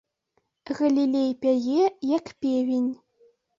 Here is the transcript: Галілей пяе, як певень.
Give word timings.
Галілей 0.79 1.29
пяе, 1.45 1.83
як 2.17 2.35
певень. 2.41 2.91